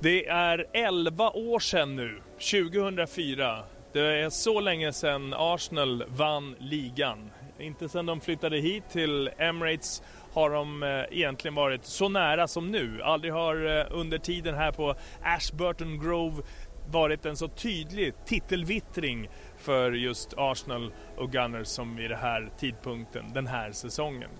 [0.00, 3.64] Det är 11 år sedan nu, 2004.
[3.92, 7.30] Det är så länge sedan Arsenal vann ligan.
[7.58, 10.02] Inte sedan de flyttade hit till Emirates
[10.32, 13.02] har de eh, egentligen varit så nära som nu.
[13.02, 16.42] Aldrig har eh, under tiden här på Ashburton Grove
[16.90, 23.32] varit en så tydlig titelvittring för just Arsenal och Gunners som i den här tidpunkten,
[23.34, 24.30] den här säsongen.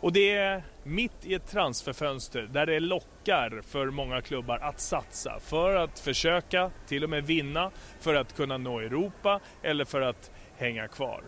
[0.00, 5.40] Och det är mitt i ett transferfönster där det lockar för många klubbar att satsa
[5.40, 10.30] för att försöka till och med vinna, för att kunna nå Europa eller för att
[10.56, 11.22] hänga kvar.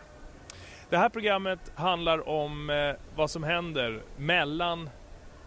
[0.91, 4.91] Det här programmet handlar om eh, vad som händer mellan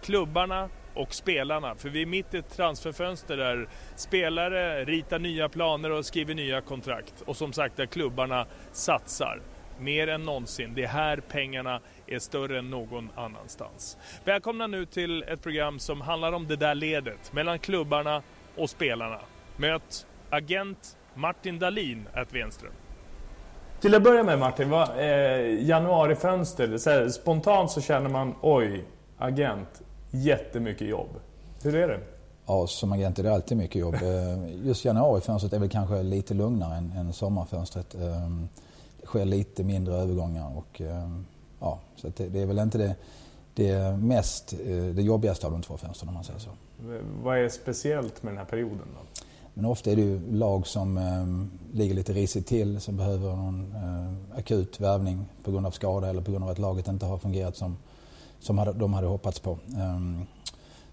[0.01, 1.75] klubbarna och spelarna.
[1.75, 6.61] För vi är mitt i ett transferfönster där spelare ritar nya planer och skriver nya
[6.61, 7.21] kontrakt.
[7.25, 9.41] Och som sagt där klubbarna satsar
[9.79, 10.73] mer än någonsin.
[10.75, 13.97] Det är här pengarna är större än någon annanstans.
[14.25, 18.21] Välkomna nu till ett program som handlar om det där ledet mellan klubbarna
[18.57, 19.19] och spelarna.
[19.57, 22.73] Möt agent Martin Dahlin at Venström.
[23.81, 28.83] Till att börja med Martin, vad, eh, januarifönster, så här, spontant så känner man oj,
[29.17, 31.09] agent, jättemycket jobb.
[31.63, 31.99] Hur är det?
[32.45, 33.95] Ja, som agent är det alltid mycket jobb.
[34.03, 37.95] Eh, just januarifönstret är väl kanske lite lugnare än, än sommarfönstret.
[37.95, 38.47] Ehm,
[39.01, 41.25] det sker lite mindre övergångar och ehm,
[41.63, 42.95] ja, så det, det, är väl inte det,
[43.53, 46.49] det mest, eh, det jobbigaste av de två fönstren om man säger så.
[47.23, 49.21] Vad är speciellt med den här perioden då?
[49.53, 53.75] Men ofta är det ju lag som eh, ligger lite risigt till, som behöver någon
[53.75, 57.17] eh, akut värvning på grund av skada eller på grund av att laget inte har
[57.17, 57.77] fungerat som,
[58.39, 59.57] som hade, de hade hoppats på.
[59.77, 60.25] Um,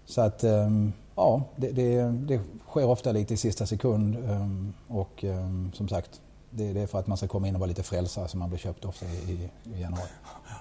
[0.05, 2.39] så att um, ja, det, det, det,
[2.69, 5.25] sker ofta lite i sista sekund um, och
[5.73, 8.27] som sagt det, det, är för att man ska komma in och vara lite frälsare
[8.27, 10.09] som man blir köpt ofta i, i januari.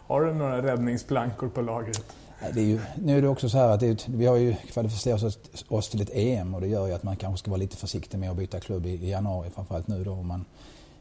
[0.07, 2.05] Har du några räddningsplankor på lagret?
[2.55, 5.23] Det är ju, nu är det också så här att det, vi har ju kvalificerat
[5.23, 7.77] oss, oss, till ett EM och det gör ju att man kanske ska vara lite
[7.77, 9.51] försiktig med att byta klubb i, i januari.
[9.55, 10.45] Framförallt nu då om man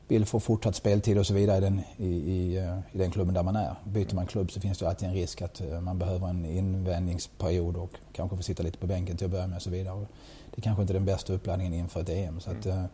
[0.09, 2.57] vill få fortsatt speltid och så vidare i den, i, i,
[2.91, 3.75] i, den klubben där man är.
[3.83, 7.75] Byter man klubb så finns det alltid en risk att eh, man behöver en invändningsperiod
[7.75, 9.94] och kanske får sitta lite på bänken till att börja med och så vidare.
[9.94, 10.07] Och
[10.56, 12.39] det kanske inte är den bästa uppladdningen inför ett EM.
[12.39, 12.85] Så att, mm.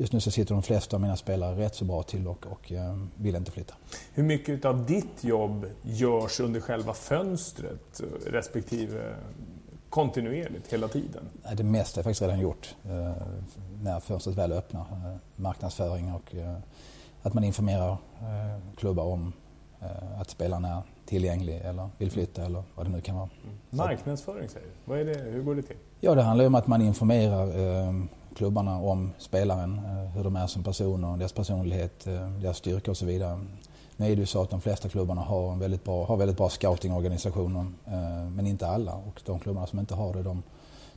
[0.00, 2.72] Just nu så sitter de flesta av mina spelare rätt så bra till och, och
[2.72, 3.74] eh, vill inte flytta.
[4.14, 9.14] Hur mycket av ditt jobb görs under själva fönstret respektive
[9.90, 11.24] kontinuerligt hela tiden?
[11.56, 13.12] Det mesta är faktiskt redan gjort eh,
[13.82, 14.80] när fönstret väl öppnar.
[14.80, 16.34] Eh, marknadsföring och
[17.22, 17.96] att man informerar
[18.76, 19.32] klubbar om
[20.18, 23.28] att spelaren är tillgänglig eller vill flytta eller vad det nu kan vara.
[23.44, 23.56] Mm.
[23.70, 24.72] Marknadsföring säger du.
[24.84, 25.18] Vad är det?
[25.30, 25.76] Hur går det till?
[26.00, 27.46] Ja, det handlar om att man informerar
[28.36, 32.96] klubbarna om spelaren, eh, hur de är som personer, deras personlighet, eh, deras styrka och
[32.96, 33.40] så vidare.
[33.96, 36.36] Nu är det ju så att de flesta klubbarna har, en väldigt bra, har väldigt
[36.36, 38.94] bra scoutingorganisationer, eh, men inte alla.
[38.94, 40.42] Och de klubbarna som inte har det, de,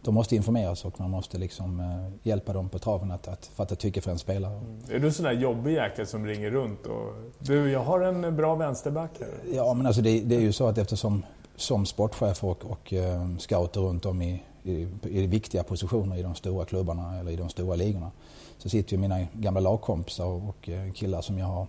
[0.02, 4.02] de måste informeras och man måste liksom hjälpa dem på traven att, att fatta tycke
[4.02, 4.58] för en spelare.
[4.58, 4.80] Mm.
[4.90, 8.56] Är du sån där jobbig jäkel som ringer runt och du, jag har en bra
[8.56, 9.56] vänsterback här?
[9.56, 11.26] Ja, men alltså det, det är ju så att eftersom
[11.56, 12.94] som sportchef och, och
[13.40, 17.50] scouter runt om i, i, i viktiga positioner i de stora klubbarna eller i de
[17.50, 18.12] stora ligorna.
[18.58, 21.68] Så sitter ju mina gamla lagkompisar och eh, killar som jag har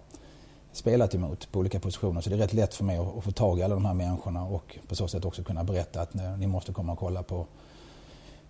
[0.73, 2.21] spelat emot på olika positioner.
[2.21, 4.45] Så det är rätt lätt för mig att få tag i alla de här människorna
[4.45, 7.47] och på så sätt också kunna berätta att ni måste komma och kolla på,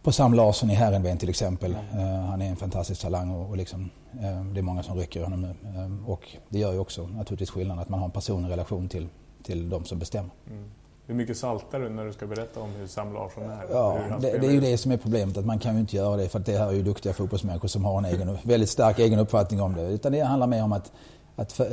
[0.03, 1.77] på Sam Larsson i Herrenven till exempel.
[1.93, 2.05] Mm.
[2.05, 5.23] Uh, han är en fantastisk talang och, och liksom, uh, det är många som rycker
[5.23, 5.55] honom nu.
[5.79, 9.09] Uh, och det gör ju också naturligtvis skillnad att man har en personlig relation till,
[9.43, 10.31] till de som bestämmer.
[10.51, 10.71] Mm.
[11.07, 13.67] Hur mycket saltar du när du ska berätta om hur Sam Larsson är?
[13.71, 16.17] Ja, det, det, är ju det som är problemet, att man kan ju inte göra
[16.17, 18.99] det för att det här är ju duktiga fotbollsmänniskor som har en egen, väldigt stark
[18.99, 19.83] egen uppfattning om det.
[19.83, 20.93] Utan det handlar mer om att,
[21.37, 21.67] att äh,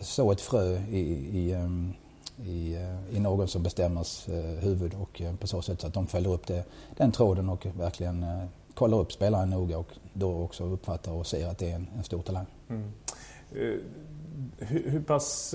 [0.00, 1.00] så ett frö i,
[1.32, 1.92] i, ehm,
[2.36, 6.06] i, eh, i någon som bestämmers äh, huvud och på så sätt så att de
[6.06, 6.64] följer upp det,
[6.96, 8.44] den tråden och verkligen äh,
[8.74, 12.04] kollar upp spelaren noga och då också uppfattar och ser att det är en, en
[12.04, 12.46] stor talang.
[12.68, 12.92] Mm.
[13.50, 13.84] Hur,
[14.90, 15.54] hur pass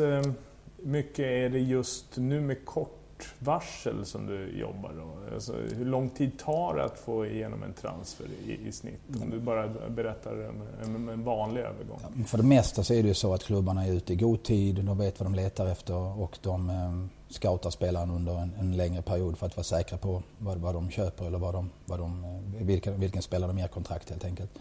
[0.78, 2.97] mycket är det just nu med kort
[3.40, 5.34] varsel som du jobbar då?
[5.36, 9.02] Alltså, hur lång tid tar det att få igenom en transfer i, i snitt?
[9.22, 10.62] Om du bara berättar en,
[10.96, 12.00] en, en vanlig övergång.
[12.02, 14.44] Ja, för det mesta så är det ju så att klubbarna är ute i god
[14.44, 18.78] tid, de vet vad de letar efter och de eh, scoutar spelaren under en, en,
[18.78, 22.00] längre period för att vara säkra på vad, vad de köper eller vad de, vad
[22.00, 24.52] de, eh, vilken, vilken spelare de ger kontrakt helt enkelt.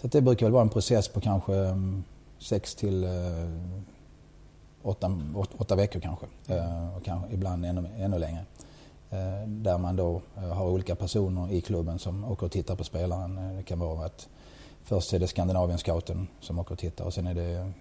[0.00, 2.04] Så det brukar väl vara en process på kanske mm,
[2.38, 3.10] 6 till eh,
[4.84, 5.18] åtta,
[5.56, 6.26] åtta veckor kanske.
[6.48, 8.44] Eh, och kanske ibland ännu, ännu längre.
[9.10, 12.84] Eh, där man då eh, har olika personer i klubben som åker och tittar på
[12.84, 13.38] spelaren.
[13.38, 14.28] Eh, det kan vara att
[14.82, 17.72] först är det Skandinavien scouten som åker och tittar och sen är det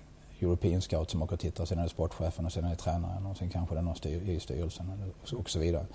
[0.42, 2.76] European scout som åker och tittar och sen är det sportchefen och sen är det
[2.76, 5.86] tränaren och sen kanske det är någon styr, i styrelsen och så vidare.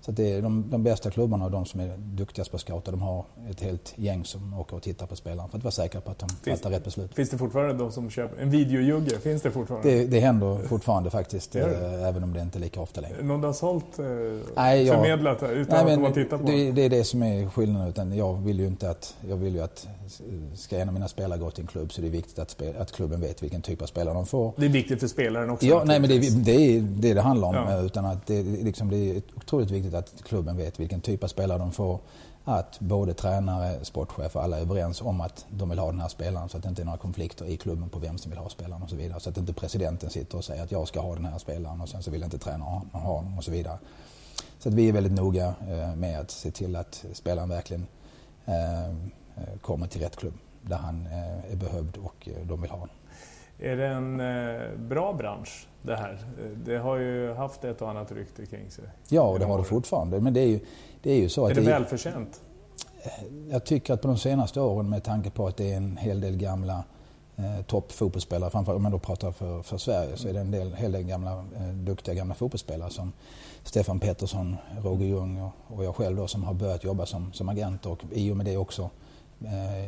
[0.00, 3.02] Så det är de, de, bästa klubbarna och de som är duktigast på scouter, de
[3.02, 6.10] har ett helt gäng som åker och tittar på spelarna för att vara säkra på
[6.10, 7.14] att de finns, fattar rätt beslut.
[7.14, 9.18] Finns det fortfarande de som köper en videojugge?
[9.18, 9.90] Finns det fortfarande?
[9.90, 13.22] Det, det händer fortfarande faktiskt, det äh, även om det inte är lika ofta längre.
[13.22, 14.06] Någon du har sålt, eh,
[14.56, 16.72] nej, jag, förmedlat utan nej, att de har tittat på det?
[16.72, 17.88] Det är det som är skillnaden.
[17.88, 19.86] Utan jag vill ju inte att, jag vill ju att
[20.54, 22.78] ska en av mina spelare gå till en klubb så det är viktigt att, spela,
[22.78, 24.52] att klubben vet vilken typ av spelare de får.
[24.56, 25.66] Det är viktigt för spelaren också?
[25.66, 27.54] Ja, nej men det, det är det det handlar om.
[27.54, 27.82] Ja.
[27.82, 31.58] Utan att det, liksom, det är otroligt viktigt att klubben vet vilken typ av spelare
[31.58, 32.00] de får.
[32.44, 36.08] Att både tränare, sportchef och alla är överens om att de vill ha den här
[36.08, 38.48] spelaren så att det inte är några konflikter i klubben på vem som vill ha
[38.48, 39.20] spelaren och så vidare.
[39.20, 41.88] Så att inte presidenten sitter och säger att jag ska ha den här spelaren och
[41.88, 43.78] sen så vill inte tränaren ha honom och så vidare.
[44.58, 47.86] Så att vi är väldigt noga eh, med att se till att spelaren verkligen
[48.44, 48.92] eh, eh,
[49.60, 51.06] kommer till rätt klubb där han
[51.50, 52.96] är behövd och de vill ha honom.
[53.58, 54.18] Är det en
[54.88, 55.66] bra bransch?
[55.86, 56.18] det här.
[56.64, 58.84] Det har ju haft ett och annat rykte kring sig.
[59.08, 60.20] Ja, och det har det fortfarande.
[60.20, 60.60] Men det är ju,
[61.02, 61.50] det är ju så att...
[61.50, 62.40] Är det, välförtjänt?
[63.50, 66.20] Jag tycker att på de senaste åren med tanke på att det är en hel
[66.20, 66.84] del gamla
[67.36, 70.74] eh, toppfotbollsspelare, framförallt om man då pratar för, för Sverige, så är det en del,
[70.74, 73.12] hel del gamla, eh, duktiga gamla fotbollsspelare som
[73.62, 77.48] Stefan Pettersson, Roger Ljung och, och jag själv då som har börjat jobba som, som
[77.48, 78.88] agenter och i och med det också eh,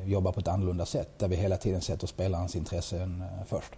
[0.04, 3.72] jobbar på ett annorlunda sätt där vi hela tiden sätter spelarens intressen eh, först.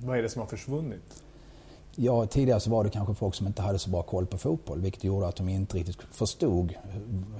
[0.00, 1.22] Vad är det som har försvunnit?
[1.96, 4.80] Ja, tidigare så var det kanske folk som inte hade så bra koll på fotboll
[4.80, 6.74] vilket gjorde att de inte riktigt förstod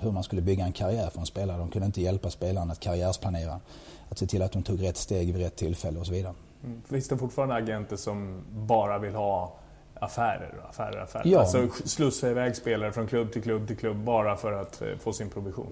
[0.01, 1.59] hur man skulle bygga en karriär för en spelare.
[1.59, 3.61] De kunde inte hjälpa spelaren att karriärsplanera,
[4.09, 6.35] att se till att de tog rätt steg vid rätt tillfälle och så vidare.
[6.65, 6.83] Mm.
[6.89, 9.57] Finns det fortfarande agenter som bara vill ha
[10.01, 11.27] affärer, affärer, affärer.
[11.27, 11.41] Ja.
[11.41, 15.13] Alltså slussa iväg spelare från klubb till klubb till klubb bara för att eh, få
[15.13, 15.67] sin provision.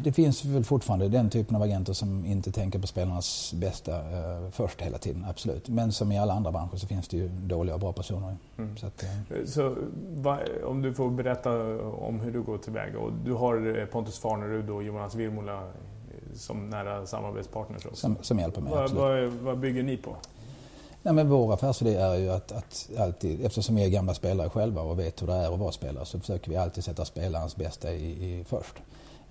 [0.00, 4.50] Det finns väl fortfarande den typen av agenter som inte tänker på spelarnas bästa eh,
[4.50, 5.68] först hela tiden, absolut.
[5.68, 8.36] Men som i alla andra branscher så finns det ju dåliga och bra personer.
[8.58, 8.76] Mm.
[8.76, 9.44] Så, att, eh.
[9.46, 9.76] så
[10.16, 11.50] va, om du får berätta
[11.82, 12.98] om hur du går tillväga.
[12.98, 15.68] Och du har eh, Pontus Farnerud och Jonas Virmola eh,
[16.34, 17.96] som nära samarbetspartners också.
[17.96, 20.16] Som, som hjälper mig, va, va, vad bygger ni på?
[21.02, 24.82] Nej, men vår affärsidé är ju att, att, alltid, eftersom vi är gamla spelare själva
[24.82, 27.92] och vet hur det är att vara spelare, så försöker vi alltid sätta spelarens bästa
[27.92, 28.74] i, i först.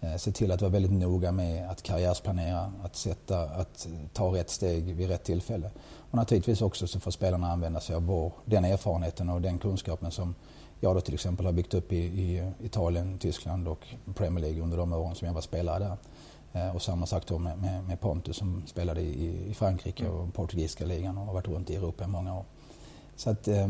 [0.01, 4.49] Eh, se till att vara väldigt noga med att karriärsplanera, att, sätta, att ta rätt
[4.49, 5.69] steg vid rätt tillfälle.
[6.11, 10.11] Och naturligtvis också så får spelarna använda sig av vår, den erfarenheten och den kunskapen
[10.11, 10.35] som
[10.79, 14.77] jag då till exempel har byggt upp i, i Italien, Tyskland och Premier League under
[14.77, 15.97] de åren som jag var spelare där.
[16.53, 20.17] Eh, och samma sak då med, med, med Pontus som spelade i, i Frankrike mm.
[20.17, 22.45] och portugisiska ligan och har varit runt i Europa i många år.
[23.15, 23.69] Så att eh,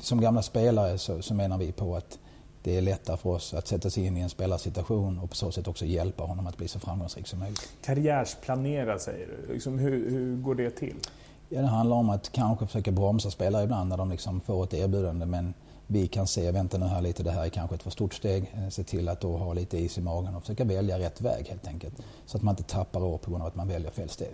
[0.00, 2.18] som gamla spelare så, så, menar vi på att
[2.62, 5.52] det är lättare för oss att sätta sig in i en spelarsituation och på så
[5.52, 7.68] sätt också hjälpa honom att bli så framgångsrik som möjligt.
[7.82, 9.52] Karriärsplanera säger du.
[9.52, 10.96] Liksom, hur, hur går det till?
[11.48, 14.74] Ja, det handlar om att kanske försöka bromsa spelare ibland när de liksom får ett
[14.74, 15.54] erbjudande men
[15.86, 18.54] vi kan se, vänta nu här lite, det här är kanske ett för stort steg.
[18.54, 21.46] Eh, se till att då ha lite is i magen och försöka välja rätt väg
[21.48, 21.94] helt enkelt.
[22.26, 24.28] Så att man inte tappar år på grund av att man väljer fel steg.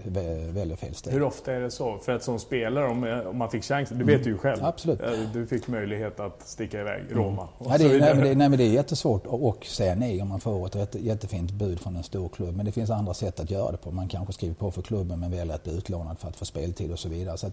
[0.52, 1.12] Väljer fel steg.
[1.12, 1.98] Hur ofta är det så?
[1.98, 4.28] För att som spelare, om, eh, om man fick chansen, du vet mm.
[4.28, 4.64] ju själv.
[4.64, 5.00] Absolut.
[5.00, 7.14] Eh, du fick möjlighet att sticka iväg, mm.
[7.14, 7.72] Roma mm.
[7.72, 10.40] ja, det, nej, men det, nej, men det är jättesvårt att säga nej om man
[10.40, 12.56] får ett jättefint bud från en stor klubb.
[12.56, 13.90] Men det finns andra sätt att göra det på.
[13.90, 16.92] Man kanske skriver på för klubben men väljer att bli utlånad för att få speltid
[16.92, 17.38] och så vidare.
[17.38, 17.50] Så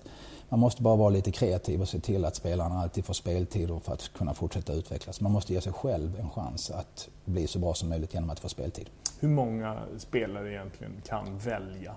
[0.49, 3.93] man måste bara vara lite kreativ och se till att spelarna alltid får speltid för
[3.93, 5.21] att kunna fortsätta utvecklas.
[5.21, 8.39] Man måste ge sig själv en chans att bli så bra som möjligt genom att
[8.39, 8.89] få speltid.
[9.19, 11.95] Hur många spelare egentligen kan välja?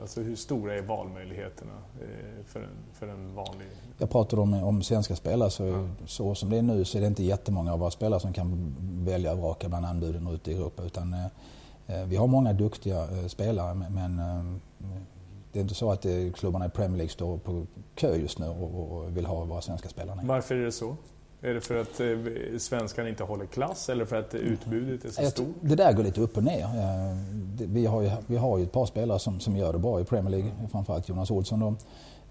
[0.00, 3.66] Alltså hur stora är valmöjligheterna eh, för en, för en vanlig...
[3.98, 5.88] Jag pratar om, om svenska spelare, så, ja.
[6.06, 8.76] så som det är nu så är det inte jättemånga av våra spelare som kan
[9.04, 10.82] välja och vraka bland anbuden ute i Europa.
[10.82, 11.24] Utan, eh,
[11.86, 14.20] eh vi har många duktiga spelare men
[15.54, 19.16] det är inte så att klubbarna i Premier League står på kö just nu och,
[19.16, 20.20] vill ha våra svenska spelare.
[20.22, 20.96] Varför är det så?
[21.40, 25.30] Är det för att eh, svenskarna inte håller klass eller för att utbudet är så
[25.30, 25.46] stort?
[25.60, 26.62] Det där går lite upp och ner.
[26.62, 27.16] Eh,
[27.56, 30.04] vi har ju, vi har ju ett par spelare som, som gör det bra i
[30.04, 31.60] Premier League, framförallt Jonas Olsson.
[31.60, 31.66] Då.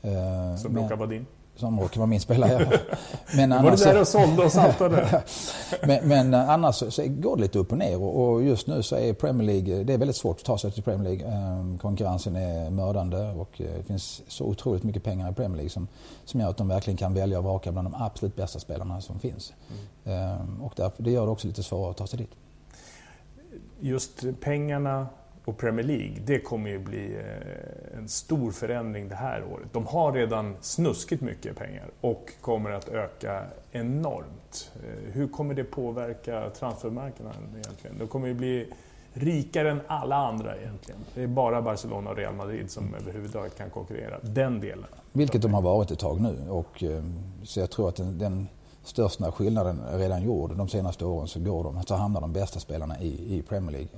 [0.10, 1.26] Eh, som vara din?
[1.56, 2.80] Som råkar vara min spelare.
[3.36, 5.24] Men annars, var det där och sålde och saltade?
[5.84, 8.96] men, men eh, annars så, går det lite upp och ner och just nu så
[8.96, 11.34] är Premier League, det är väldigt svårt att ta sig till Premier League.
[11.34, 15.70] Ehm, konkurrensen är mördande och eh, det finns så otroligt mycket pengar i Premier League
[15.70, 15.88] som,
[16.26, 19.20] som gör att de verkligen kan välja och vraka bland de absolut bästa spelarna som
[19.20, 19.54] finns.
[20.06, 20.18] Mm.
[20.18, 22.32] Ehm, och därför, det gör det också lite svårare att ta sig dit.
[23.80, 25.08] Just pengarna
[25.46, 29.68] och Premier League, det kommer ju bli eh, en stor förändring det här året.
[29.72, 34.72] De har redan snuskigt mycket pengar och kommer att öka enormt.
[34.76, 37.98] Eh, hur kommer det påverka transfermarknaden egentligen?
[38.00, 38.74] De kommer ju bli
[39.14, 41.00] rikare än alla andra egentligen.
[41.16, 44.20] Det är bara Barcelona och Real Madrid som överhuvudtaget kan konkurrera.
[44.22, 44.86] Den delen.
[45.12, 46.50] Vilket de har varit ett tag nu.
[46.50, 47.04] Och, eh,
[47.44, 48.48] så jag tror att den, den
[48.84, 50.56] största skillnaden är redan gjord.
[50.56, 53.90] De senaste åren så, går de, så hamnar de bästa spelarna i, i Premier League.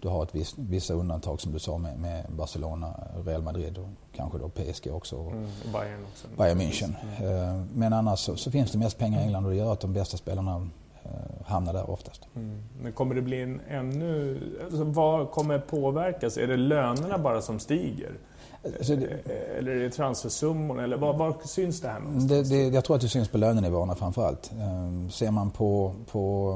[0.00, 2.94] Du har ett viss, vissa undantag som du sa med, med, Barcelona,
[3.26, 5.16] Real Madrid och kanske då PSG också.
[5.16, 6.26] Och mm, Bayern också.
[6.36, 6.94] Bayern München.
[7.18, 7.68] Mm.
[7.74, 9.92] Men annars så, så, finns det mest pengar i England och det gör att de
[9.92, 10.68] bästa spelarna
[11.02, 11.10] eh,
[11.46, 12.28] hamnar där oftast.
[12.36, 12.62] Mm.
[12.82, 14.40] Men kommer det bli en ännu...
[14.64, 16.36] Alltså, vad kommer påverkas?
[16.36, 18.12] Är det lönerna bara som stiger?
[18.64, 20.84] Alltså det, eh, eller är det transfersummorna?
[20.84, 23.94] Eller var, var syns det här det, det, Jag tror att det syns på lönenivåerna
[23.94, 24.52] framför allt.
[25.10, 26.54] Ser man på, på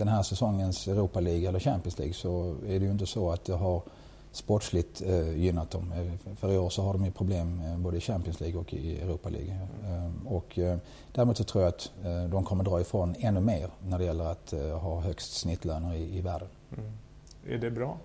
[0.00, 3.44] den här säsongens Europa League eller Champions League så är det ju inte så att
[3.44, 3.82] det har
[4.32, 5.92] sportsligt eh, gynnat dem.
[5.92, 8.74] Eh, för i år så har de ju problem eh, både i Champions League och
[8.74, 9.58] i Europa League.
[9.86, 10.26] Mm.
[10.26, 10.78] Och, eh,
[11.12, 14.24] däremot så tror jag att eh, de kommer dra ifrån ännu mer när det gäller
[14.24, 16.48] att eh, ha högst snittlöner i, i världen.
[16.78, 16.92] Mm.
[17.46, 17.96] Är det bra?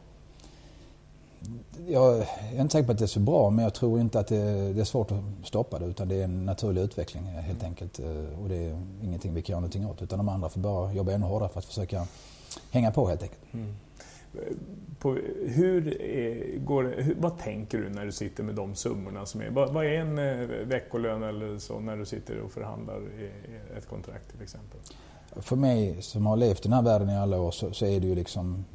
[1.88, 2.18] Jag
[2.54, 4.74] är inte säker på att det är så bra men jag tror inte att det,
[4.74, 8.00] det, är svårt att stoppa det utan det är en naturlig utveckling helt enkelt.
[8.00, 10.94] Eh, och det är ingenting vi kan göra någonting åt utan de andra får bara
[10.94, 12.08] jobba ännu hårdare för att försöka
[12.72, 13.42] hänga på helt enkelt.
[13.54, 13.76] Mm.
[15.00, 19.42] På, hur är, går hur, vad tänker du när du sitter med de summorna som
[19.42, 19.50] är?
[19.50, 23.02] Vad, vad är en eh, veckolön eller så när du sitter och förhandlar
[23.78, 24.80] ett kontrakt till exempel?
[25.36, 28.00] För mig som har levt i den här världen i alla år så, så är
[28.00, 28.66] det ju liksom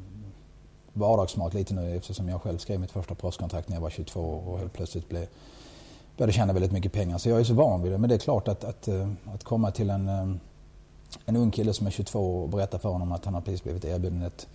[0.93, 4.59] vardagsmat lite nu eftersom jag själv skrev mitt första proffskontrakt när jag var 22 och
[4.59, 5.27] helt plötsligt blev,
[6.17, 7.17] började tjäna väldigt mycket pengar.
[7.17, 7.97] Så jag är så van vid det.
[7.97, 10.35] Men det är klart att, att, eh, att komma till en, eh,
[11.25, 13.85] en ung kille som är 22 och berätta för honom att han har precis blivit
[13.85, 14.47] erbjuden ett,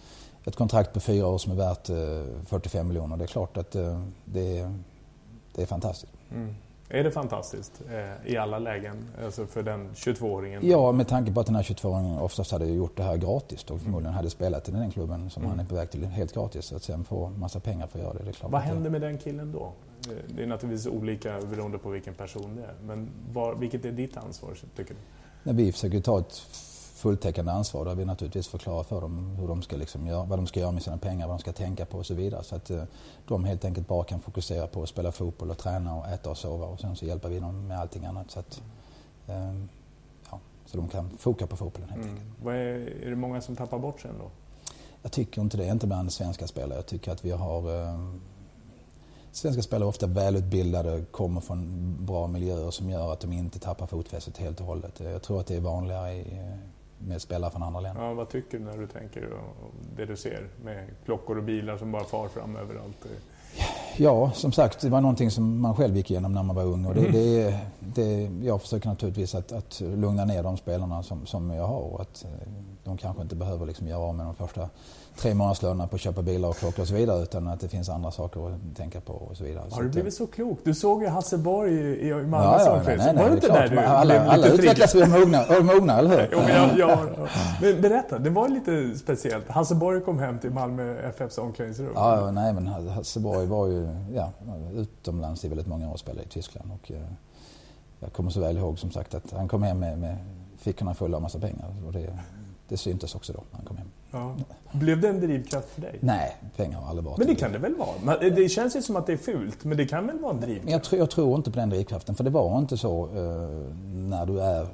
[0.44, 3.16] ett kontrakt på fyra år som är värt eh, 45 miljoner.
[3.16, 3.70] Det är klart att
[4.24, 4.78] det är,
[5.54, 6.12] det är fantastiskt.
[6.32, 6.54] Mm.
[6.88, 10.60] Är det fantastiskt eh, i alla lägen, alltså för den 22-åringen?
[10.66, 13.80] Ja, med tanke på att den här 22-åringen oftast hade gjort det här gratis och
[13.80, 15.50] förmodligen hade spelat i den klubben som mm.
[15.50, 16.72] han är på väg till helt gratis.
[16.72, 18.52] Att sen få massa pengar för att göra det, det är klart.
[18.52, 19.72] Vad händer med den killen då?
[20.08, 22.74] Eh, det är naturligtvis olika beroende på vilken person det är.
[22.86, 25.00] Men var, vilket är ditt ansvar, tycker du?
[25.42, 26.42] Nej, vi försöker ta ett
[27.06, 30.46] fulltäckande ansvar där vi naturligtvis förklarar för dem hur de ska liksom göra, vad de
[30.46, 32.44] ska göra med sina pengar, vad de ska tänka på och så vidare.
[32.44, 32.82] Så att eh,
[33.26, 36.36] de helt enkelt bara kan fokusera på att spela fotboll och träna och äta och
[36.36, 38.30] sova och sen så hjälper vi dem med allting annat.
[38.30, 38.62] Så, att,
[39.26, 39.54] eh,
[40.30, 42.16] ja, så de kan foka på fotbollen helt mm.
[42.16, 42.46] enkelt.
[42.46, 44.30] Är, är det många som tappar bort sig ändå?
[45.02, 46.78] Jag tycker inte det, inte bland svenska spelare.
[46.78, 47.98] Jag tycker att vi har eh,
[49.32, 53.86] Svenska spelare är ofta välutbildade, kommer från bra miljöer som gör att de inte tappar
[53.86, 55.00] fotfästet helt och hållet.
[55.00, 56.38] Jag tror att det är vanligare i
[56.98, 58.02] med spelare från andra länder.
[58.02, 59.28] Ja, vad tycker du när du tänker
[59.96, 63.06] det du ser med klockor och bilar som bara far fram överallt?
[63.96, 66.86] Ja, som sagt, det var någonting som man själv gick igenom när man var ung.
[66.86, 67.12] Och det, mm.
[67.12, 71.80] det, det, jag försöker naturligtvis att, att lugna ner de spelarna som, som jag har.
[71.80, 72.30] Och att eh,
[72.84, 74.68] de kanske inte behöver liksom göra av med de första
[75.16, 77.22] tre månadslönerna på att köpa bilar och klockor och så vidare.
[77.22, 79.64] Utan att det finns andra saker att tänka på och så vidare.
[79.70, 80.58] Har du blivit så klok?
[80.64, 83.48] Du såg ju Hasse Borg i, i Malmö ja, ja, nej, nej, Var det inte
[83.48, 86.28] där du Alla, blev alla utvecklas vid mogna, mogna, eller hur?
[86.32, 86.98] jo, ja, ja,
[87.60, 89.48] Men berätta, det var lite speciellt.
[89.48, 91.92] Hasse Borg kom hem till Malmö FFs omklädningsrum.
[91.94, 94.32] Ja, nej men Hasse Borg var ju ja,
[94.74, 96.70] utomlands i väldigt många år och spelade i Tyskland.
[96.72, 97.00] Och, eh,
[98.00, 100.16] jag kommer så väl ihåg som sagt att han kom hem med, med
[100.58, 101.74] fickorna fulla av massa pengar.
[101.86, 102.18] Och det,
[102.68, 103.85] det syntes också då när han kom hem.
[104.10, 104.36] Ja.
[104.72, 105.98] Blev det en drivkraft för dig?
[106.00, 108.18] Nej, pengar har aldrig varit Men det kan det väl vara?
[108.18, 110.70] Det känns ju som att det är fult, men det kan väl vara en drivkraft?
[110.70, 114.26] Jag tror, jag tror inte på den drivkraften, för det var inte så eh, när
[114.26, 114.66] du är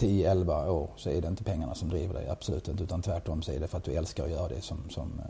[0.00, 2.82] 10-11 år så är det inte pengarna som driver dig, absolut inte.
[2.82, 5.20] Utan tvärtom så är det för att du älskar att göra det som, som,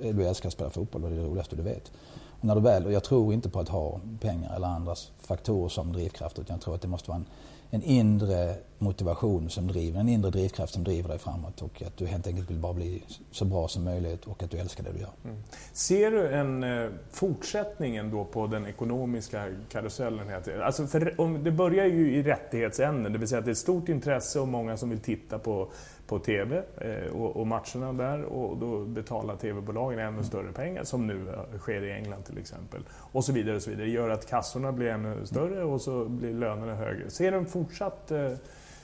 [0.00, 1.92] eh, du älskar att spela fotboll och det är det roligaste du vet.
[2.40, 5.68] Och när du väl, och jag tror inte på att ha pengar eller andra faktorer
[5.68, 7.26] som drivkraft utan jag tror att det måste vara en,
[7.70, 12.06] en inre motivation som driver, en inre drivkraft som driver dig framåt och att du
[12.06, 14.98] helt enkelt vill bara bli så bra som möjligt och att du älskar det du
[14.98, 15.10] gör.
[15.24, 15.36] Mm.
[15.72, 20.42] Ser du en eh, fortsättning ändå på den ekonomiska karusellen?
[20.62, 23.58] Alltså för, om, det börjar ju i rättighetsänden, det vill säga att det är ett
[23.58, 25.70] stort intresse och många som vill titta på
[26.06, 31.28] på TV eh, och, matcherna där och då betalar TV-bolagen ännu större pengar som nu
[31.28, 32.80] eh, sker i England till exempel.
[32.92, 33.86] Och så vidare och så vidare.
[33.86, 37.10] Det gör att kassorna blir ännu större och så blir lönerna högre.
[37.10, 38.32] Ser du en fortsatt eh,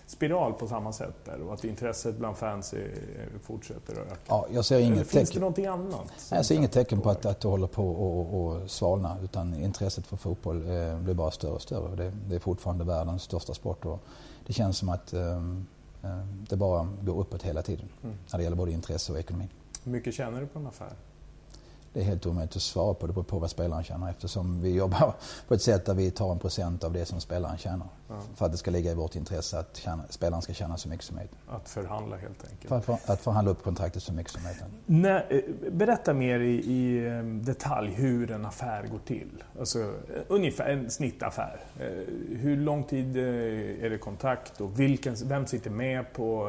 [0.06, 2.90] spiral på samma sätt där och att intresset bland fans är,
[3.42, 4.16] fortsätter att öka?
[4.28, 5.34] Ja, jag ser inget Finns tecken.
[5.34, 6.04] det någonting annat?
[6.30, 10.06] Nej, jag ser inget tecken på att, att det håller på att svalna utan intresset
[10.06, 11.96] för fotboll eh, blir bara större och större.
[11.96, 14.00] Det, det, är fortfarande världens största sport och
[14.46, 15.40] det känns som att Eh,
[16.48, 18.16] det bara går uppåt hela tiden mm.
[18.32, 19.48] när det gäller både intresse och ekonomi.
[19.84, 20.92] Hur mycket tjänar du på en affär?
[21.92, 23.06] Det är helt omöjligt att svara på.
[23.06, 25.14] Det beror på vad spelaren tjänar eftersom vi jobbar
[25.48, 27.88] på ett sätt där vi tar en procent av det som spelaren tjänar.
[28.08, 28.14] Ja.
[28.34, 31.04] För att det ska ligga i vårt intresse att tjäna, spelaren ska tjäna så mycket
[31.04, 31.34] som möjligt.
[31.48, 32.68] Att förhandla helt enkelt?
[32.68, 34.62] För, för, att förhandla upp kontraktet så mycket som möjligt.
[34.86, 39.44] Nej, eh, berätta mer i, i, eh, detalj hur en affär går till.
[39.58, 41.60] Alltså, eh, ungefär en snittaffär.
[42.28, 46.48] Hur lång tid är det kontakt och vilken, vem sitter med på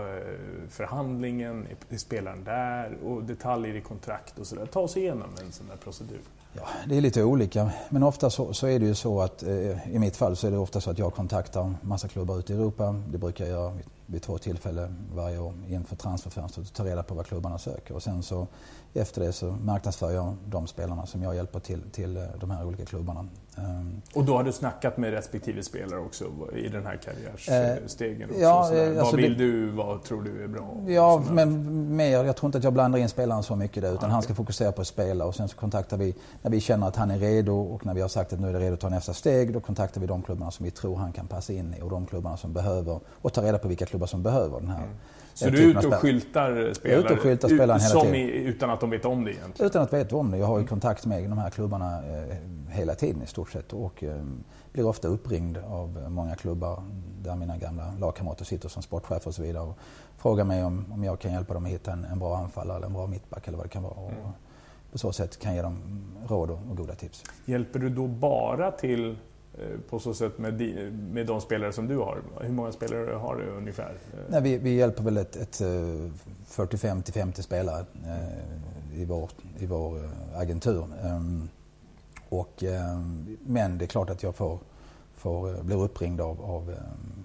[0.70, 1.68] förhandlingen?
[1.90, 2.98] Är spelaren där?
[3.04, 4.66] Och detaljer i kontrakt och sådär.
[4.66, 6.22] Ta oss igenom en sån där procedur.
[6.54, 7.72] Ja, det är lite olika.
[7.90, 10.52] Men ofta så, så är det ju så att eh, i mitt fall så är
[10.52, 12.96] det ofta så att jag kontaktar massa klubbar ute i Europa.
[13.12, 13.74] Det brukar jag göra
[14.06, 17.96] vid två tillfällen varje år inför transferfönstret och ta reda på vad klubbarna söker.
[17.96, 18.48] Och sen så
[18.94, 22.66] efter det så marknadsför jag de spelarna som jag hjälper till, till eh, de här
[22.66, 23.28] olika klubbarna.
[23.58, 24.02] Ehm.
[24.14, 28.30] Och då har du snackat med respektive spelare också i den här karriärstegen?
[28.30, 30.76] Eh, ja, alltså vad vill det, du, vad tror du är bra?
[30.88, 33.98] Ja, men mer, jag tror inte att jag blandar in spelaren så mycket där utan
[33.98, 34.10] okay.
[34.10, 36.96] han ska fokusera på att spela och sen så kontaktar vi när vi känner att
[36.96, 38.90] han är redo och när vi har sagt att nu är det redo att ta
[38.90, 41.82] nästa steg då kontaktar vi de klubbarna som vi tror han kan passa in i
[41.82, 44.84] och de klubbarna som behöver och ta reda på vilka klubbar som behöver den här
[44.84, 44.96] mm.
[45.34, 47.00] Så du är ute och skyltar spelare?
[47.00, 48.16] Ute och skyltar spelaren hela tiden.
[48.16, 49.70] I, utan att de vet om det egentligen?
[49.70, 50.38] Utan att veta om det.
[50.38, 52.38] Jag har ju kontakt med de här klubbarna eh,
[52.70, 54.24] hela tiden i stort sett och eh,
[54.72, 56.84] blir ofta uppringd av många klubbar
[57.22, 59.78] där mina gamla lagkamrater sitter som sportchef och så vidare och
[60.18, 62.88] frågar mig om, om jag kan hjälpa dem att hitta en, en bra anfallare eller
[62.88, 63.94] en bra mittback eller vad det kan vara.
[63.94, 64.32] Och mm.
[64.92, 67.24] på så sätt kan jag ge dem råd och, och goda tips.
[67.46, 69.18] Hjälper du då bara till Eh,
[69.58, 70.62] Eh, på så sätt med,
[70.94, 72.22] med de spelare som du har?
[72.42, 73.98] Hur många spelare har du ungefär?
[74.14, 76.12] Eh, Nej, vi, vi hjälper väl ett, ett eh,
[76.46, 80.86] 45 till 50 spelare eh, i vår, i vår agentur.
[81.04, 81.50] Um,
[82.30, 84.60] och, um, men det är klart att jag får,
[85.16, 87.23] får, blir uppringd av, av um,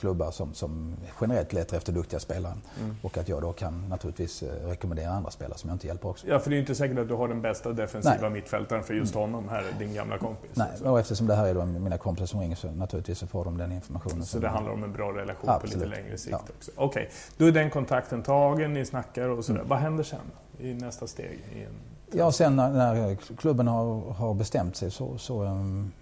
[0.00, 2.54] klubbar som, som generellt letar efter duktiga spelare.
[2.80, 2.96] Mm.
[3.02, 6.26] Och att jag då kan naturligtvis eh, rekommendera andra spelare som jag inte hjälper också.
[6.26, 8.30] Ja, för det är inte säkert att du har den bästa defensiva Nej.
[8.30, 9.32] mittfältaren för just mm.
[9.32, 10.50] honom här, din gamla kompis.
[10.54, 10.84] Nej, alltså.
[10.84, 13.58] och eftersom det här är då mina kompisar som ringer så naturligtvis så får de
[13.58, 14.24] den informationen.
[14.24, 15.74] Så det handlar om en bra relation Absolut.
[15.74, 16.52] på lite längre sikt ja.
[16.56, 16.70] också?
[16.76, 17.14] Okej, okay.
[17.36, 19.60] då är den kontakten tagen, ni snackar och sådär.
[19.60, 19.68] Mm.
[19.68, 20.18] Vad händer sen
[20.58, 21.44] i nästa steg?
[21.54, 21.72] I en...
[22.12, 25.92] Ja, sen när, när klubben har, har bestämt sig så, så um,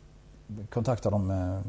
[0.71, 1.61] kontaktar de uh,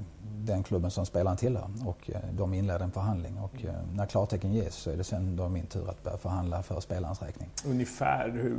[0.50, 4.54] den klubben som spelaren tillhör och eh, de inleder en förhandling och eh, när klartecken
[4.54, 7.50] ges så är det sen då min tur att börja förhandla för spelarens räkning.
[7.66, 8.58] Ungefär hur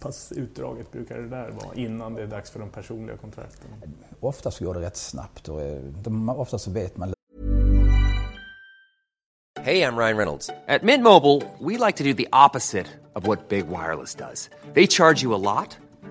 [0.00, 3.70] pass utdraget brukar det där vara innan det är dags för de personliga kontrakten?
[4.20, 7.14] Oftast går det rätt snabbt och eh, de, oftast så vet man
[9.64, 10.50] Hej, jag Ryan Reynolds.
[10.66, 14.50] At Mint Mobile, we like to do the opposite of what Big Wireless does.
[14.74, 15.78] They charge you a lot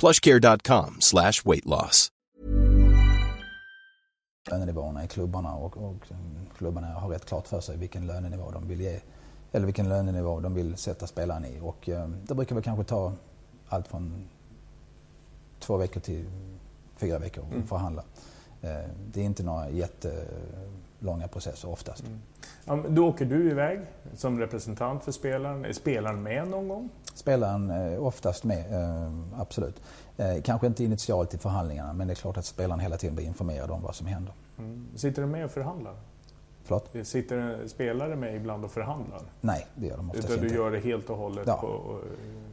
[0.00, 2.08] plushcare.com slash weight loss.
[4.50, 5.96] Lönenivåerna i klubbarna och, och
[6.58, 9.00] klubbarna har rätt klart för sig vilken lönenivå de vill ge
[9.52, 11.60] eller vilken lönenivå de vill sätta spelaren i.
[11.62, 13.12] Och eh, det brukar väl kanske ta
[13.68, 14.28] allt från
[15.58, 16.24] två veckor till
[16.96, 17.66] fyra veckor att mm.
[17.66, 18.02] förhandla.
[18.62, 22.04] Eh, det är inte några jättelånga processer oftast.
[22.06, 22.20] Mm.
[22.64, 23.80] Ja, då åker du iväg
[24.16, 25.64] som representant för spelaren.
[25.64, 26.90] Är spelaren med någon gång?
[27.14, 29.82] Spelaren är oftast med, eh, absolut.
[30.16, 33.26] Eh, kanske inte initialt i förhandlingarna men det är klart att spelaren hela tiden blir
[33.26, 34.34] informerad om vad som händer.
[34.58, 34.86] Mm.
[34.96, 35.94] Sitter du med och förhandlar?
[36.64, 37.06] Förlåt?
[37.06, 39.22] Sitter spelare med ibland och förhandlar?
[39.40, 40.54] Nej, det gör de oftast Utan inte.
[40.54, 41.56] du gör det helt och hållet ja.
[41.60, 42.00] på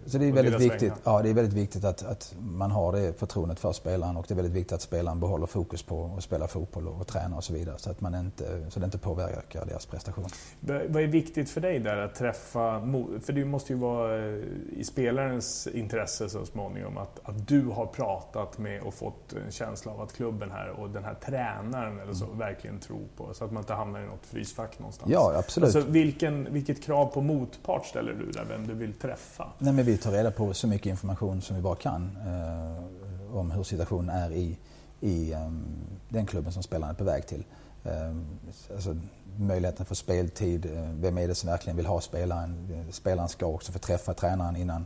[0.05, 3.19] så det är, väldigt viktigt, ja, det är väldigt viktigt att, att man har det
[3.19, 6.47] förtroendet för spelaren och det är väldigt viktigt att spelaren behåller fokus på att spela
[6.47, 9.65] fotboll och, och träna och så vidare så att man inte, så det inte påverkar
[9.65, 10.25] deras prestation.
[10.59, 12.81] Vad är viktigt för dig där att träffa,
[13.21, 14.35] för det måste ju vara eh,
[14.71, 19.91] i spelarens intresse så småningom att, att du har pratat med och fått en känsla
[19.91, 22.37] av att klubben här och den här tränaren eller så mm.
[22.37, 25.11] verkligen tror på så att man inte hamnar i något frysfack någonstans.
[25.11, 25.75] Ja, absolut.
[25.75, 29.47] Alltså, vilken, vilket krav på motpart ställer du där, vem du vill träffa?
[29.57, 33.51] Nej, men vi tar reda på så mycket information som vi bara kan eh, om
[33.51, 34.57] hur situationen är i,
[34.99, 35.65] i um,
[36.09, 37.43] den klubben som spelaren är på väg till.
[37.83, 38.25] Um,
[38.73, 38.97] alltså,
[39.37, 42.85] möjligheten för speltid, uh, vem är det som verkligen vill ha spelaren?
[42.91, 44.85] Spelaren ska också få träffa tränaren innan,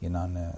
[0.00, 0.48] innan uh,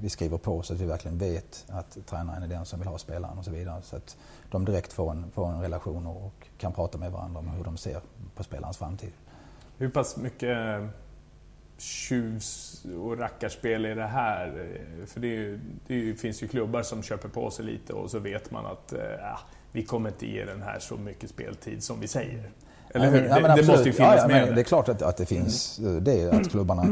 [0.00, 2.98] vi skriver på så att vi verkligen vet att tränaren är den som vill ha
[2.98, 3.82] spelaren och så vidare.
[3.82, 4.16] Så att
[4.54, 7.76] de direkt får en, får en relation och, kan prata med varandra om hur de
[7.76, 8.00] ser
[8.34, 9.12] på spelarens framtid.
[9.78, 10.58] Hur pass mycket
[11.78, 14.68] tjus och rackarspel är det här?
[15.06, 18.66] För det, det, finns ju klubbar som köper på sig lite och så vet man
[18.66, 18.98] att äh,
[19.72, 22.50] vi kommer inte ge den här så mycket speltid som vi säger.
[22.94, 23.24] Eller hur?
[23.24, 24.54] Ja, det, det, måste ju finnas ja, med.
[24.54, 26.04] Det är klart att, att det finns mm.
[26.04, 26.82] det, att klubbarna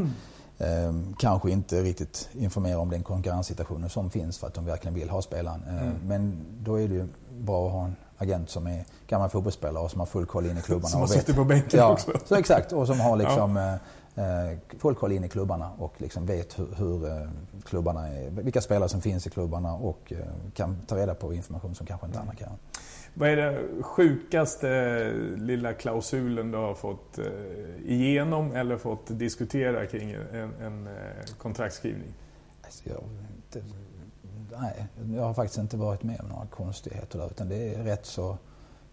[0.58, 5.10] eh, kanske inte riktigt informerar om den konkurrenssituationen som finns för att de verkligen vill
[5.10, 5.62] ha spelaren.
[5.68, 5.94] Eh, mm.
[6.06, 9.90] Men då är det ju bra att ha en agent som är gammal fotbollsspelare och
[9.90, 10.88] som har full koll in i klubbarna.
[10.88, 12.12] Som har suttit på bänken ja, också.
[12.24, 13.72] Så exakt, och som har liksom ja.
[13.72, 13.80] Eh,
[14.14, 17.28] Eh, full koll in i klubbarna och liksom vet hur, hur eh,
[17.64, 20.18] klubbarna är, vilka spelare som finns i klubbarna och eh,
[20.54, 22.52] kan ta reda på information som kanske inte andra kan.
[23.14, 27.18] Vad är den sjukaste lilla klausulen du har fått
[27.84, 30.88] igenom eller fått diskutera kring en, en
[31.38, 32.14] kontraktskrivning?
[32.64, 33.02] Alltså jag,
[34.60, 38.06] nej, jag har faktiskt inte varit med om några konstigheter där utan det är rätt
[38.06, 38.38] så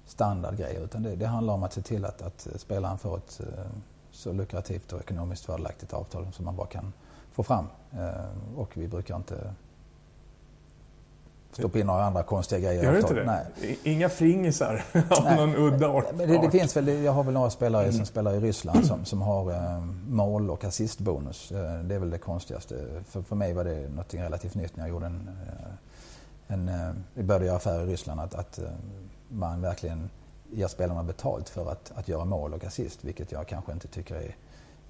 [0.06, 0.82] standardgrejer.
[0.84, 3.66] Utan det, det handlar om att se till att, att spelaren får ett eh,
[4.12, 6.94] så lukrativt och ekonomiskt fördelaktigt avtal som man bara kan
[7.32, 7.68] få fram.
[7.92, 9.54] Eh, och vi brukar inte
[11.52, 12.84] stoppa in några andra konstiga grejer.
[12.84, 13.26] Gör inte det?
[13.26, 13.80] Nej.
[13.84, 16.06] Inga fringisar av någon udda art?
[16.18, 17.96] Det, det, finns väl, jag har väl några spelare mm.
[17.96, 21.52] som spelar i Ryssland som, som har eh, mål och assistbonus.
[21.52, 22.76] Eh, det är väl det konstigaste.
[23.10, 26.96] För, för mig var det något relativt nytt när jag gjorde en, eh, en, en
[27.16, 28.20] eh, började göra affärer i Ryssland.
[28.20, 28.60] Att, att
[29.30, 30.10] man verkligen
[30.52, 34.16] ger spelarna betalt för att, att göra mål och assist, vilket jag kanske inte tycker
[34.16, 34.36] är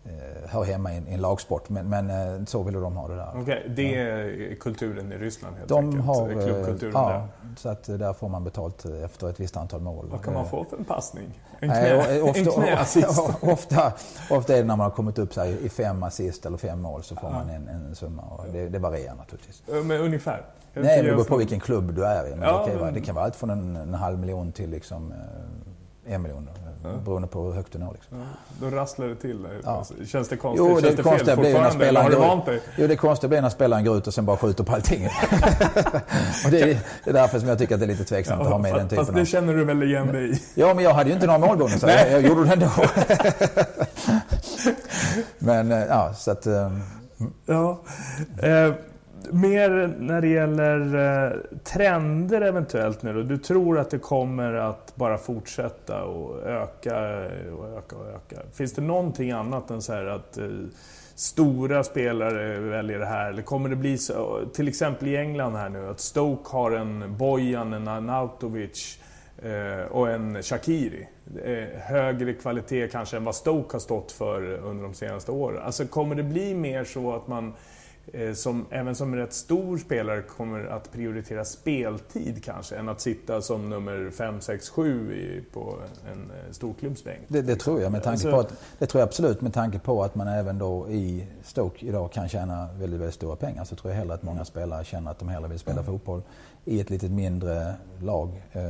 [0.06, 1.70] eh, hör hemma i en, i en lagsport.
[1.70, 3.42] Men, men eh, så ville de ha det där.
[3.42, 6.06] Okay, det är kulturen i Ryssland helt de enkelt?
[6.06, 7.56] Har, eh, Klubbkulturen ja, där?
[7.58, 10.06] så att där får man betalt efter ett visst antal mål.
[10.12, 11.40] Vad kan man få för en passning?
[11.60, 13.20] En, knä, ofta, knäassist?
[13.42, 13.94] ofta,
[14.30, 17.04] ofta är det när man har kommit upp sig i fem assist eller fem mål
[17.04, 18.24] så får man en, en summa.
[18.52, 19.64] Det, det varierar naturligtvis.
[19.68, 20.46] Men ungefär?
[20.74, 22.36] Nej, det beror på vilken klubb du är i.
[22.36, 24.70] Men ja, det, kan vara, det kan vara allt från en, en halv miljon till
[24.70, 26.50] liksom, eh, en miljon.
[26.84, 26.90] Ja.
[27.06, 27.94] Beroende på hur högt du når.
[27.94, 28.18] Liksom.
[28.18, 28.26] Ja,
[28.62, 29.62] då rasslar det till där.
[29.64, 29.86] Ja.
[30.08, 30.68] Känns det konstigt?
[30.70, 32.62] Jo, det, Känns det konstiga blir när spelaren dig?
[32.78, 35.06] Jo, det konstiga blir när spelaren går ut och sen bara skjuter på allting.
[36.46, 38.46] och det är, det är därför som jag tycker att det är lite tveksamt ja,
[38.46, 40.42] att ha med fast, den typen Fast det känner du väl igen dig i?
[40.56, 41.90] Ja, men jag hade ju inte några målbonusar.
[41.90, 42.70] jag, jag gjorde det ändå.
[45.40, 46.48] men, eh, ja, så att...
[46.48, 46.84] Um,
[47.46, 47.82] ja.
[48.42, 48.74] Eh,
[49.32, 53.22] mer när det gäller eh, trender eventuellt nu då.
[53.22, 58.42] Du tror att det kommer att bara fortsätta och öka eh, och öka och öka.
[58.54, 60.46] Finns det någonting annat än så här att eh,
[61.16, 63.30] stora spelare väljer det här?
[63.30, 67.18] Eller kommer det bli så, till exempel i England här nu, att Stoke har en
[67.18, 69.00] Bojan, en Arnautovic
[69.90, 71.08] och en Shakiri.
[71.78, 75.62] Högre kvalitet kanske än vad Stoke har stått för under de senaste åren.
[75.64, 77.54] Alltså kommer det bli mer så att man
[78.34, 83.70] som även som rätt stor spelare kommer att prioritera speltid kanske, än att sitta som
[83.70, 85.76] nummer 5, 6, 7 på
[86.12, 87.20] en eh, storklubbsbänk.
[87.28, 89.80] Det, det tror jag, med tanke Alltså- på att, det tror jag absolut med tanke
[89.80, 93.76] på att man även då i Stoke idag kan tjäna väldigt, väldigt stora pengar så
[93.76, 96.22] tror jag hellre att många spelare känner att de hellre vill spela fotboll
[96.66, 98.62] i ett litet mindre lag eh,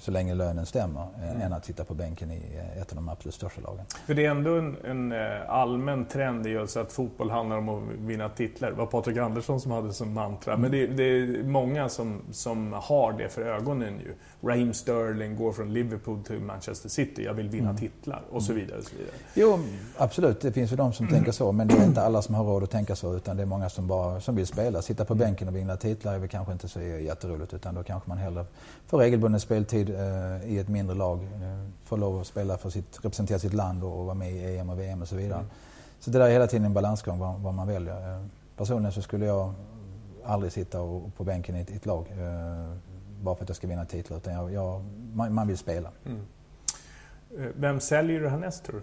[0.00, 3.08] så länge lönen stämmer eh, än att sitta på bänken i eh, ett av de
[3.08, 3.84] absolut största lagen.
[4.06, 7.68] För det är ändå en, en eh, allmän trend i just att fotboll handlar om
[7.68, 8.70] att vinna titlar.
[8.70, 10.56] Det var Patrik Andersson som hade som mantra.
[10.56, 14.14] Men det, det är många som, som har det för ögonen ju.
[14.48, 17.24] Raheem Sterling går från Liverpool till Manchester City.
[17.24, 18.78] Jag vill vinna titlar och så vidare.
[18.78, 19.14] Och så vidare.
[19.34, 19.58] Jo,
[19.96, 20.40] absolut.
[20.40, 21.52] Det finns ju de som tänker så.
[21.52, 23.16] Men det är inte alla som har råd att tänka så.
[23.16, 24.82] Utan det är många som bara som vill spela.
[24.82, 27.54] Sitta på bänken och vinna titlar är väl kanske inte så jätteroligt.
[27.54, 28.44] Utan då kanske man hellre
[28.86, 31.22] får regelbunden speltid eh, i ett mindre lag.
[31.22, 34.56] Eh, får lov att spela för sitt, representera sitt land och, och vara med i
[34.56, 35.44] EM och VM och så vidare.
[36.00, 38.14] Så det där är hela tiden en balansgång vad, vad man väljer.
[38.14, 38.24] Eh,
[38.56, 39.54] personligen så skulle jag
[40.24, 42.06] aldrig sitta och, på bänken i ett, i ett lag.
[43.20, 44.16] Bara för att jag ska vinna titlar.
[44.16, 45.90] Utan jag, jag, man, man vill spela.
[46.06, 48.82] Eh, Vem säljer du härnäst tror du?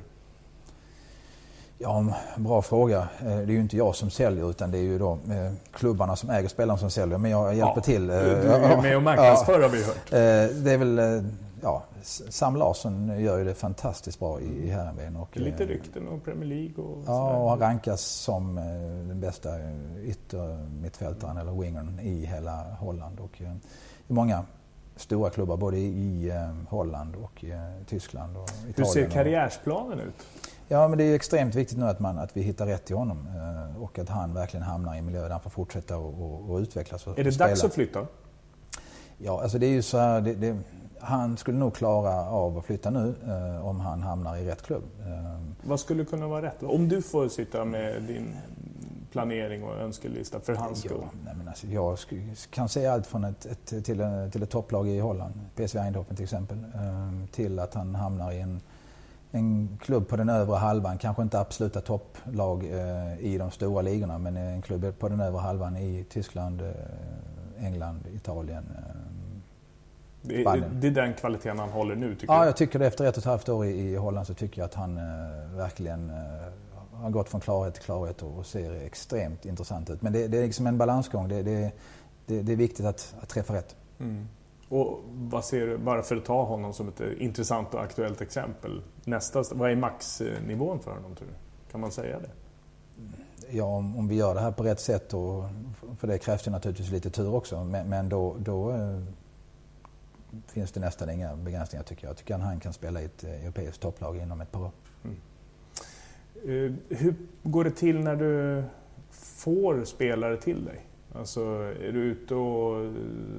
[1.77, 2.05] Ja,
[2.37, 2.97] bra fråga.
[3.19, 6.15] Eh, Det är ju inte jag som säljer utan det är ju då eh, klubbarna
[6.15, 7.17] som äger spelarna som säljer.
[7.17, 8.09] Men jag hjälper Ja, till.
[8.09, 9.95] eh, Du du är med och marknadsför har vi hört.
[10.13, 11.23] Eh, Det är väl, eh,
[11.61, 11.83] ja,
[12.29, 14.75] Sam Larsson gör ju det fantastiskt bra i
[15.21, 18.63] och, Lite eh, rykten om Premier League och Ja, och han rankas som eh,
[19.07, 23.19] den bästa eh, yttermittfältaren eller wingern i hela Holland.
[23.19, 23.51] Och eh,
[24.07, 24.43] i många
[24.95, 27.57] stora klubbar både i eh, Holland och eh,
[27.87, 28.73] Tyskland och Italien.
[28.75, 30.25] Hur ser karriärsplanen ut?
[30.67, 33.27] Ja, men det är extremt viktigt nu att, man, att vi hittar rätt till honom
[33.35, 36.49] eh, och att han verkligen hamnar i en miljö där han får fortsätta och, och,
[36.51, 37.07] och utvecklas.
[37.07, 37.67] Och, Är det och dags spela.
[37.67, 38.05] att flytta?
[39.17, 40.57] Ja, alltså det är ju så här, det, det,
[40.99, 44.83] han skulle nog klara av att flytta nu eh, om han hamnar i rätt klubb.
[44.99, 46.63] Eh, Vad skulle kunna vara rätt?
[46.63, 48.35] Om du får sitta med din
[49.11, 50.97] planering och önskelista för hans skull.
[51.01, 51.97] ja, nej, men alltså, jag
[52.49, 56.15] kan se allt från ett, ett, till, en, till ett topplag i Holland, PSV Eindhoven
[56.15, 58.61] till exempel, eh, till att han hamnar i en,
[59.35, 64.17] en klubb på den övre halvan, kanske inte absoluta topplag eh, i de stora ligorna,
[64.17, 68.63] men en klubb på den övre halvan i Tyskland, eh, England, Italien.
[68.77, 68.95] Eh,
[70.21, 70.69] Det Spanien.
[70.81, 72.47] det är den kvaliteten han håller nu tycker Ja, jag.
[72.47, 72.87] jag tycker det.
[72.87, 75.03] Efter ett och ett halvt år i, i Holland så tycker jag att han eh,
[75.57, 76.15] verkligen eh,
[77.01, 80.01] har gått från klarhet till klarhet och, och ser extremt intressant ut.
[80.01, 81.27] Men det, det är liksom en balansgång.
[81.27, 81.71] Det, det,
[82.25, 83.75] det, det är viktigt att, att träffa rätt.
[83.99, 84.27] Mm.
[84.69, 88.21] Och vad ser du, bara för att ta honom som ett eh, intressant och aktuellt
[88.21, 88.81] exempel.
[89.05, 91.33] Nästa, vad är maxnivån för honom tror du?
[91.71, 92.29] Kan man säga det?
[93.49, 95.43] Ja, om, om vi gör det här på rätt sätt, och,
[95.99, 98.99] för det krävs ju naturligtvis lite tur också, men, men då, då eh,
[100.47, 102.09] finns det nästan inga begränsningar tycker jag.
[102.09, 104.71] Jag tycker att han kan spela i ett eh, europeiskt topplag inom ett par år.
[106.45, 108.63] Eh, Hur går det till när du
[109.11, 110.85] får spelare till dig?
[111.19, 111.41] Alltså,
[111.83, 112.91] är du ute och eh,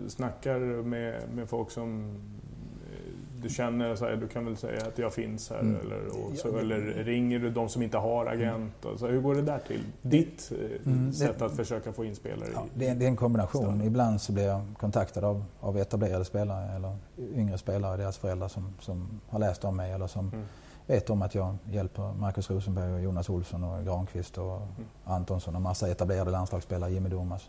[0.09, 3.13] snackar med, med folk som eh,
[3.43, 5.77] du känner, så här, du kan väl säga att jag finns här, Mm.
[5.81, 8.87] eller, och så, Ja, det- eller ringer du de som inte har agent?
[8.87, 9.81] Alltså, hur går det där till?
[10.03, 13.09] Ditt eh, Mm, det- sätt att försöka få in spelare Ja, det, är, det är
[13.09, 13.75] en kombination.
[13.77, 13.87] Större.
[13.87, 16.97] Ibland så blir jag kontaktad av, av etablerade spelare eller
[17.35, 20.45] yngre spelare, deras föräldrar som, som har läst om mig eller som Mm.
[20.87, 24.65] Vet om att jag hjälper Marcus Rosenberg, och Jonas Olsson och Granqvist och Mm.
[25.05, 27.49] Antonsson och massa etablerade landslagsspelare, Jimmy Domas.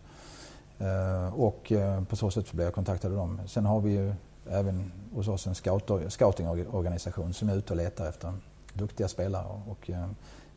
[0.80, 3.42] Eh, och eh, på så sätt så blir jag kontaktad av dem.
[3.48, 4.14] Sen har vi ju
[4.50, 8.34] även hos oss en scout, scoutingorganisation som är ute och letar efter
[8.74, 9.46] duktiga spelare.
[9.68, 10.08] Och, eh,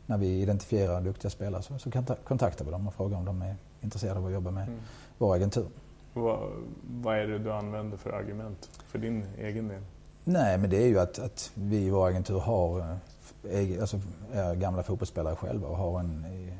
[0.05, 3.41] när vi identifierar duktiga spelare så, så konta- kontaktar vi dem och frågar om de
[3.41, 4.79] är intresserade av att jobba med Mm.
[5.17, 5.65] vår agentur.
[6.13, 6.39] Vad,
[7.01, 9.81] vad är det du använder för argument för din egen del?
[10.23, 12.79] Nej, men det är ju att, att vi i vår agentur har,
[13.49, 13.99] eh, alltså,
[14.33, 16.53] är gamla fotbollsspelare själva och har en eh,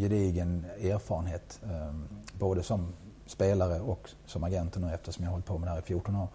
[0.00, 1.94] gedigen erfarenhet eh,
[2.38, 2.92] både som
[3.26, 6.16] spelare och som agent nu eftersom jag har hållit på med det här i 14
[6.16, 6.28] år.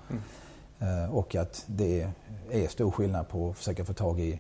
[0.80, 2.10] Eh, och att det
[2.52, 4.40] är stor skillnad på att försöka få tag i,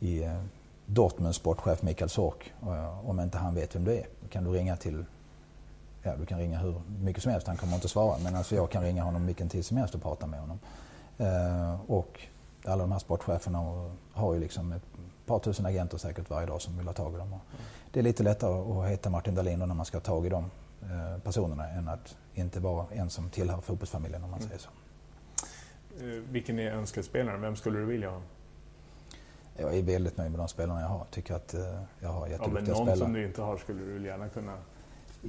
[0.00, 0.42] i eh,
[0.86, 2.52] Dortmunds sportchef Mikael Sork.
[2.62, 4.06] Eh, om inte han vet vem du är.
[4.22, 5.04] Då kan du ringa till
[6.02, 8.18] Ja, du kan ringa hur mycket som helst, han kommer inte svara.
[8.18, 10.58] Men alltså jag kan ringa honom vilken tid som helst och prata med honom.
[11.18, 12.20] Eh, och
[12.64, 14.82] alla de här sportcheferna och- har ju liksom ett
[15.26, 17.32] par tusen agenter säkert varje dag som vill ha tag i dem.
[17.32, 17.40] Och
[17.92, 18.52] det är lite lättare
[18.82, 20.44] att heta Martin Dahlin när man ska ha tag i de
[20.82, 24.68] eh, personerna än att inte vara en som tillhör fotbollsfamiljen om man säger så.
[26.00, 27.40] Eh, Vilken är önskespelaren?
[27.40, 28.20] Vem skulle du vilja ha?
[29.56, 31.04] Jag är väldigt nöjd med de spelarna jag har.
[31.10, 31.54] Tycker att
[32.00, 32.96] jag har Ja, men jätteduktiga någon spelare.
[32.98, 34.56] som du inte har skulle du väl gärna kunna...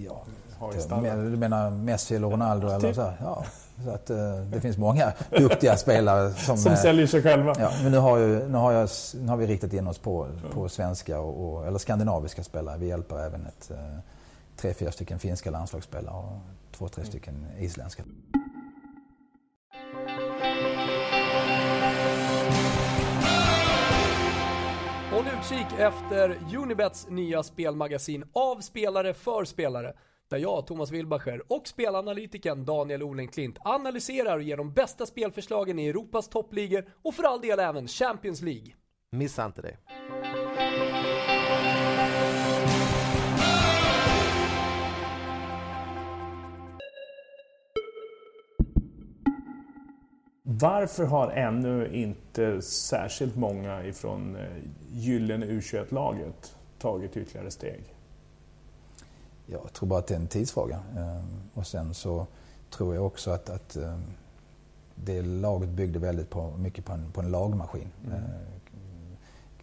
[0.06, 0.24] Ja,
[0.60, 1.32] har i stallen?
[1.32, 2.68] du menar Messi eller Ronaldo?
[2.68, 2.96] Ja, eller typ.
[2.96, 3.18] så här?
[3.22, 3.46] Ja,
[3.84, 4.18] så att, eh,
[4.52, 6.58] det finns många duktiga spelare som...
[6.58, 7.56] Som eh, säljer sig själva?
[7.60, 10.28] Ja, men nu har, ju, nu, har jag, nu har vi riktat in oss på,
[10.52, 12.78] på svenska och, och, eller skandinaviska spelare.
[12.78, 13.78] Vi hjälper även ett, eh,
[14.58, 16.40] tre, fyra stycken finska landslagsspelare och
[16.78, 18.04] två, tre stycken isländska.
[25.12, 29.94] Håll utkik efter Unibets nya spelmagasin av spelare för spelare.
[30.30, 35.88] Där jag, Thomas Wilbacher och spelanalytikern Daniel Olenklint analyserar och ger de bästa spelförslagen i
[35.88, 38.74] Europas toppligor och för all del även Champions League.
[39.12, 39.78] Missa inte det.
[50.52, 54.44] Varför har ännu inte särskilt många ifrån eh,
[54.92, 57.84] gyllene U21-laget tagit ytterligare steg?
[59.46, 60.80] Ja, jag tror bara att det är en tidsfråga.
[60.98, 62.28] Ehm, Och sen så
[62.70, 64.04] tror jag också att, att ehm,
[64.96, 67.88] det laget byggde väldigt på, mycket på en, på en lagmaskin.
[68.08, 68.22] Mm.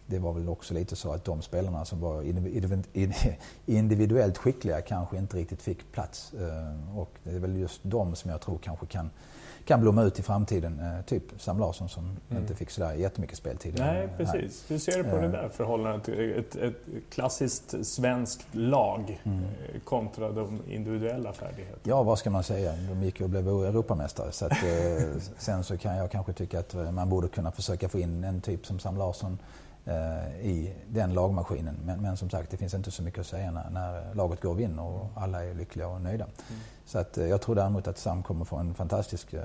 [0.09, 4.81] Det var väl också lite så att de spelarna som var indiv- indiv- individuellt skickliga
[4.81, 6.33] kanske inte riktigt fick plats.
[6.33, 9.09] Ehm, Och det är väl just de som jag tror kanske kan,
[9.65, 10.79] kan blomma ut i framtiden.
[10.79, 12.41] Eh, Typ Sam Larsson som Mm.
[12.43, 13.75] inte fick sådär jättemycket speltid.
[13.79, 14.65] Nej, Eh, precis.
[14.71, 16.75] Hur ser du på det Eh, där förhållandet ett, ett
[17.09, 19.39] klassiskt svenskt lag Mm.
[19.43, 21.79] eh, kontra de individuella färdigheterna?
[21.83, 22.73] Ja, vad ska man säga?
[22.89, 24.31] De gick ju och blev Europamästare.
[24.31, 25.03] Så att, eh,
[25.37, 28.41] sen så kan jag kanske tycka att eh, man borde kunna försöka få in en
[28.41, 29.37] typ som Sam Larsson eh,
[30.41, 31.77] i den lagmaskinen.
[31.85, 34.49] Men, men som sagt, det finns inte så mycket att säga när, när laget går
[34.49, 36.25] och vinner och alla är lyckliga och nöjda.
[36.85, 39.41] Så att, eh, jag tror däremot att Sam kommer få en fantastisk eh,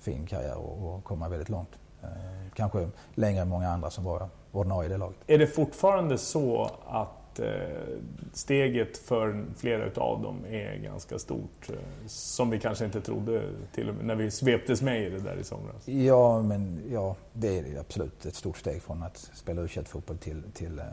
[0.00, 1.70] fin karriär och, och komma väldigt långt.
[2.02, 2.08] Eh,
[2.54, 5.16] kanske längre än många andra som var ordinarie i det laget.
[5.26, 7.08] Är det fortfarande så att
[7.40, 7.98] Eh,
[8.32, 11.70] steget för flera utav dem är ganska stort?
[11.70, 11.74] Eh,
[12.06, 13.42] som vi kanske inte trodde
[13.74, 15.88] till och med när vi sveptes med i det där i somras.
[15.88, 20.42] Ja, men ja, det är absolut ett stort steg från att spela u fotboll till,
[20.52, 20.84] till, eh,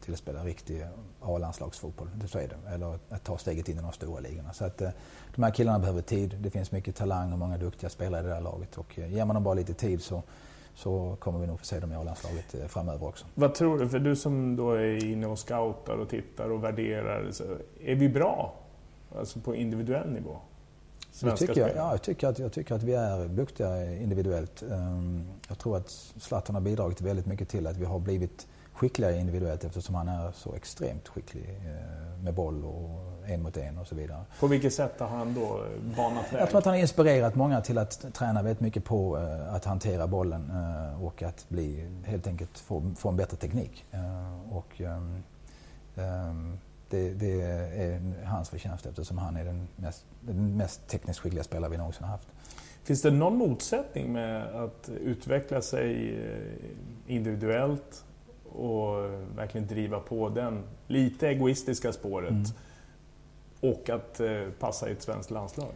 [0.00, 0.86] till att spela riktig
[1.20, 2.08] A-landslagsfotboll.
[2.26, 2.74] Så är det.
[2.74, 4.52] Eller att ta steget in i de stora ligorna.
[4.52, 4.78] Så att,
[5.34, 6.36] de här killarna behöver tid.
[6.40, 8.78] Det finns mycket talang och många duktiga spelare i det här laget.
[8.78, 10.22] Och ger man dem bara lite tid så,
[10.78, 13.26] så kommer vi nog få se dem i A-landslaget eh, framöver också.
[13.34, 13.88] Vad tror du?
[13.88, 17.30] För du som då är inne och scoutar och tittar och värderar.
[17.30, 17.44] Så
[17.84, 18.54] är vi bra?
[19.18, 20.36] Alltså på individuell nivå?
[21.20, 21.72] Jag tycker, spelare?
[21.76, 24.62] ja, jag, tycker att, jag tycker att vi är duktiga individuellt.
[24.62, 28.46] Ehm, Jag tror att Zlatan har bidragit väldigt mycket till att vi har blivit
[28.78, 33.78] skickligare individuellt eftersom han är så extremt skicklig eh, med boll och en mot en
[33.78, 34.24] och så vidare.
[34.40, 35.64] På vilket sätt har han då
[35.96, 36.40] banat väg?
[36.40, 39.64] Jag tror att han har inspirerat många till att träna väldigt mycket på eh, att
[39.64, 43.84] hantera bollen eh, och att bli, helt enkelt få, få en bättre teknik.
[43.90, 45.22] Eh, Och, ehm,
[45.96, 46.58] ehm,
[46.90, 51.70] det, det är hans förtjänst eftersom han är den mest, den mest tekniskt skickliga spelare
[51.70, 52.28] vi någonsin har haft.
[52.82, 58.04] Finns det någon motsättning med att utveckla sig eh, individuellt
[58.52, 62.44] och verkligen driva på den lite egoistiska spåret Mm.
[63.60, 64.28] och att eh,
[64.60, 65.72] passa i ett svenskt landslag?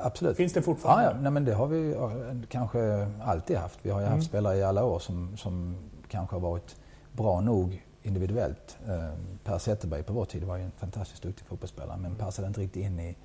[0.00, 0.36] Absolut.
[0.36, 1.04] Finns det Ja, fortfarande?
[1.04, 1.16] ja.
[1.20, 2.12] Nej, men det har vi ja,
[2.48, 3.78] kanske alltid haft.
[3.82, 4.24] Vi har ju haft Mm.
[4.24, 5.76] spelare i alla år som, som
[6.08, 6.76] kanske har varit
[7.12, 8.78] bra nog individuellt.
[8.88, 12.60] Eh, per Zetterberg på vår tid var ju en fantastiskt duktig fotbollsspelare men passade inte
[12.60, 13.16] riktigt in i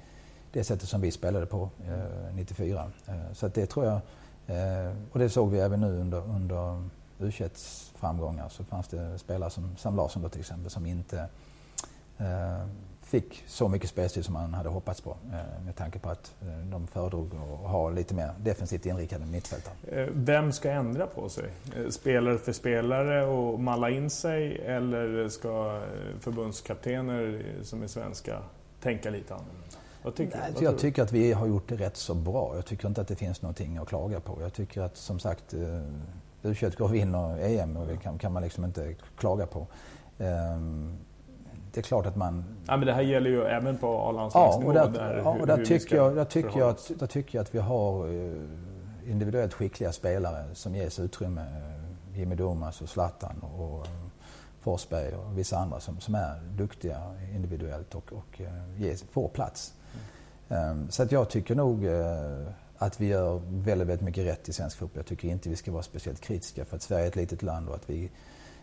[0.52, 2.92] det sättet som vi spelade på eh, 94.
[3.08, 3.96] Eh, så att det tror jag,
[4.48, 6.84] eh, och det såg vi även nu under, under
[7.20, 7.32] u
[7.96, 11.20] framgångar så fanns det spelare som Sam Larsson då till exempel som inte
[12.18, 12.68] eh,
[13.02, 16.48] fick så mycket speltid som man hade hoppats på eh, med tanke på att eh,
[16.72, 19.74] de föredrog att ha lite mer defensivt inriktade mittfältare.
[19.88, 21.46] Eh, Vem ska ändra på sig?
[21.76, 28.40] Eh, Spelare för spelare och malla in sig eller ska eh, förbundskaptener som är svenska
[28.82, 29.64] tänka lite annorlunda?
[30.16, 32.56] Tycker Nej, jag tycker att vi har gjort det rätt så bra.
[32.56, 34.38] Jag tycker inte att det finns någonting att klaga på.
[34.42, 35.54] Jag tycker att som sagt
[36.44, 39.68] u går och vinner EM och det kan, kan man liksom inte klaga på.
[40.20, 40.98] Ehm,
[41.74, 44.68] det är klart att man Ja, men det här gäller ju även på Ja, A-landslagsnivå.
[44.68, 47.44] och där, där, ja, och där, tycker jag, där, tycker jag att, där tycker jag
[47.44, 51.42] att vi har eh, individuellt skickliga spelare som ges utrymme.
[51.42, 53.92] Eh, Jimmy Domas och Zlatan och eh,
[54.60, 56.98] Forsberg och vissa andra som, som är duktiga
[57.36, 58.42] individuellt och, och
[58.78, 59.74] ges, får plats.
[60.50, 61.86] Eh, Så att jag tycker nog
[62.78, 65.00] att vi gör väldigt, väldigt mycket rätt i svensk fotboll.
[65.00, 67.70] Jag tycker inte vi ska vara speciellt kritiska för att Sverige är ett litet land
[67.70, 68.12] och att vi,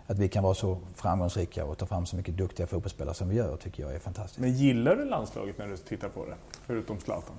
[0.07, 3.37] att vi kan vara så framgångsrika och ta fram så mycket duktiga fotbollsspelare som vi
[3.37, 4.40] gör tycker jag är fantastiskt.
[4.40, 6.35] Men gillar du landslaget när du tittar på det?
[6.66, 7.37] Förutom Zlatan?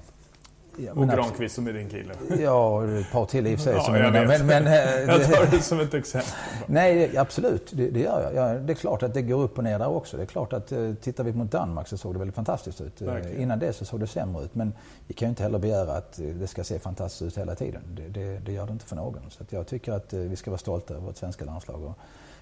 [0.91, 2.13] Och men Granqvist som är din kille.
[2.39, 3.73] Ja, och ett par till i och för sig.
[3.73, 4.73] Ja, som jag mina, men, men, eh,
[5.07, 6.31] Jag tar det som ett exempel.
[6.67, 7.71] Nej, absolut.
[7.71, 8.35] Det, det gör jag.
[8.35, 10.17] Ja, det är klart att det går upp och ner där också.
[10.17, 13.01] Det är klart att eh, tittar vi mot Danmark så såg det väldigt fantastiskt ut.
[13.01, 13.41] Eh, Verkligen.
[13.41, 14.55] Innan det så såg det sämre ut.
[14.55, 14.73] Men
[15.07, 17.81] vi kan ju inte heller begära att det ska se fantastiskt ut hela tiden.
[17.95, 19.21] Det, det, det gör det inte för någon.
[19.29, 21.97] Så jag tycker att vi ska vara stolta över vårt svenska landslag och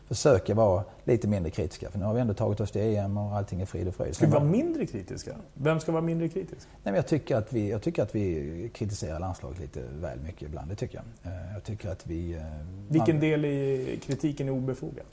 [0.07, 1.89] försöka vara lite mindre kritiska.
[1.91, 4.15] För nu har vi ändå tagit oss till EM och allting är frid och fröjd.
[4.15, 5.35] Ska vi vara var- mindre kritiska?
[5.53, 6.67] Vem ska vara mindre kritisk?
[6.83, 10.69] Nej, jag, tycker att vi, jag tycker att vi kritiserar landslaget lite väl mycket ibland.
[10.69, 11.33] Det tycker jag.
[11.33, 12.33] Eh, Jag tycker att vi...
[12.33, 12.41] eh,
[12.89, 15.05] Vilken man- del i kritiken är obefogad?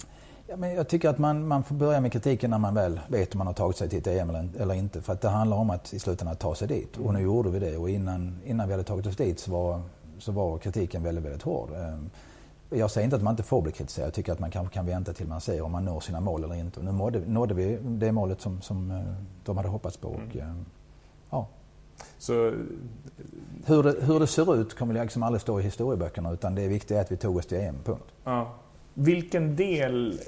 [0.46, 3.34] Ja, men jag tycker att man, man får börja med kritiken när man väl vet
[3.34, 5.02] om man har tagit sig till ett EM eller, eller inte.
[5.02, 6.96] För att det handlar om att i slutändan ta sig dit.
[6.96, 7.76] Och nu gjorde vi det.
[7.76, 9.80] Och innan, innan vi hade tagit oss dit så var,
[10.18, 11.68] så var kritiken väldigt, väldigt hård.
[12.70, 14.06] Jag säger inte att man inte får bli kritiserad.
[14.06, 16.44] Jag tycker att man kanske kan vänta till man ser om man når sina mål
[16.44, 16.82] eller inte.
[16.82, 19.00] Nu nådde, nådde vi det målet som, som eh,
[19.44, 20.08] de hade hoppats på.
[20.08, 20.64] Och, ehm,
[21.30, 21.48] ja.
[22.18, 22.52] Så
[23.66, 26.32] hur, det, hur det ser ut kommer liksom aldrig stå i historieböckerna.
[26.32, 28.04] Utan det viktiga är att vi tog oss till EM, punkt.
[28.24, 28.54] Ja.
[28.94, 30.20] Vilken del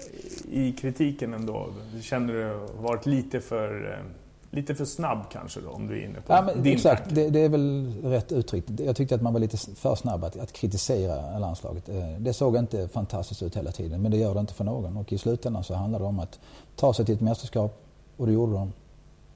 [0.50, 1.68] i kritiken ändå
[2.00, 4.21] känner du varit lite för, eh,
[4.54, 7.30] lite för snabb kanske då, om du är inne på Ja, men din exakt, det,
[7.30, 8.80] det är väl rätt uttryckt.
[8.80, 11.88] Jag tyckte att man var lite för snabb att, att kritisera landslaget.
[11.88, 14.96] Eh, Det såg inte fantastiskt ut hela tiden, men det gör det inte för någon.
[14.96, 16.40] Och i slutändan så handlar det om att
[16.76, 17.82] ta sig till ett mästerskap
[18.16, 18.72] och det gjorde de.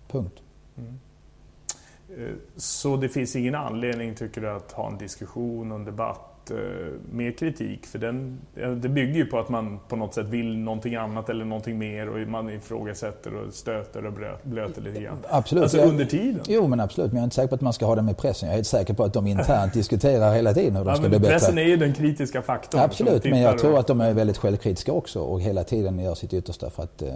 [0.09, 0.35] Punkt.
[0.77, 6.36] Eh, Så det finns ingen anledning, tycker du, att ha en diskussion och en debatt
[6.51, 6.57] eh,
[7.13, 7.87] med kritik?
[7.87, 11.45] För den, det bygger ju på att man på något sätt vill någonting annat eller
[11.45, 15.19] någonting mer och man ifrågasätter och stöter och blöter lite grann.
[15.29, 15.63] Absolut.
[15.63, 16.41] Alltså under tiden.
[16.49, 17.13] Jo, men absolut.
[17.13, 18.47] Men jag är inte säker på att man ska ha det med pressen.
[18.49, 21.09] Jag är helt säker på att de internt diskuterar hela tiden hur de Ja, ska
[21.09, 21.33] bli bättre.
[21.33, 22.81] pressen är ju den kritiska faktorn.
[22.81, 26.33] Absolut, men jag tror att de är väldigt självkritiska också och hela tiden gör sitt
[26.35, 27.09] yttersta för att eh,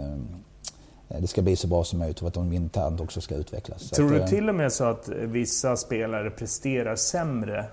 [1.19, 3.89] det ska bli så bra som möjligt och att de internt också ska utvecklas.
[3.89, 7.65] Tror du eh, till och med så att vissa spelare presterar sämre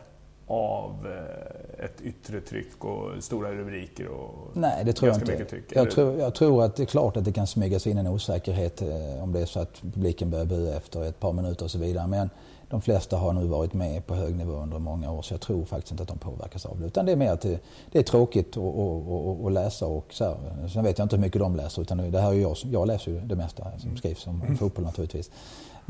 [0.48, 5.32] av eh, ett yttre tryck och stora rubriker och Nej, det tror jag inte.
[5.32, 5.64] mycket tyck?
[5.68, 8.06] Jag tror, jag tror att det är klart att det kan smyga sig in en
[8.06, 11.70] osäkerhet eh, om det är så att publiken börjar bua efter ett par minuter och
[11.70, 12.06] så vidare.
[12.06, 12.30] Men
[12.70, 15.64] de flesta har nu varit med på hög nivå under många år så jag tror
[15.64, 16.86] faktiskt inte att de påverkas av det.
[16.86, 17.60] Utan det är mer att det,
[17.92, 20.68] det är tråkigt att, att, att, att läsa och så här.
[20.68, 23.10] Sen vet jag inte hur mycket de läser utan det här är jag, jag läser
[23.10, 25.30] ju det mesta som skrivs om, om fotboll naturligtvis.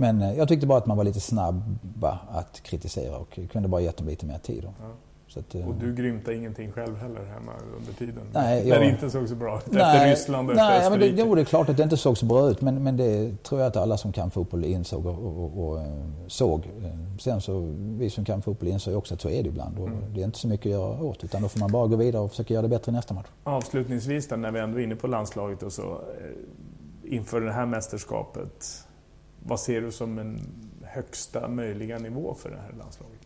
[0.01, 3.80] Men eh, jag tyckte bara att man var lite snabba att kritisera och kunde bara
[3.80, 4.68] gett dem lite mer tid.
[5.28, 8.22] Så att, eh, Och du grymtade ingenting själv heller hemma under tiden?
[8.32, 9.66] Nej, När jag- det inte såg så bra ut?
[9.66, 11.28] Efter Ryssland och nej, efter men det, Österrike?
[11.28, 12.61] jo, det är klart att det inte såg så bra ut.
[12.61, 15.86] Men, men det tror jag att alla som kan fotboll insåg och, och, och, eh,
[16.26, 16.70] såg.
[17.20, 19.78] Sen så, vi som kan fotboll ju också att så är det ibland.
[19.78, 19.99] Och Mm.
[20.14, 21.24] Det är inte så mycket att göra åt.
[21.24, 23.26] Utan då får man bara gå vidare och försöka göra det bättre i nästa match.
[23.44, 25.99] Avslutningsvis då, när vi ändå är inne på landslaget och så.
[27.05, 28.84] Inför det här mästerskapet.
[29.47, 30.41] Vad ser du som en
[30.82, 33.20] högsta möjliga nivå för det här landslaget?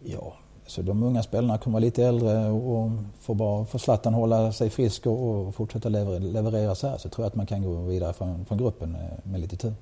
[0.00, 0.34] Ja,
[0.66, 2.90] så de unga spelarna kommer vara lite äldre och,
[3.20, 7.08] får bara får Zlatan hålla sig frisk och, och fortsätta leverera, leverera så här så
[7.08, 9.74] tror jag att man kan gå vidare från, från gruppen eh, med lite tur.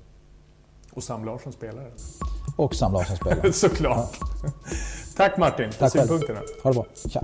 [0.93, 1.91] Och Sam Larsson spelare.
[2.57, 3.51] Och Sam Larsson spelar.
[3.51, 4.19] Såklart.
[5.17, 6.07] Tack Martin för Tack själv.
[6.07, 6.39] synpunkterna.
[6.63, 6.85] Ha det bra.
[7.09, 7.23] Tja.